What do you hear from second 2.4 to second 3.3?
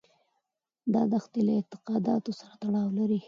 تړاو لري.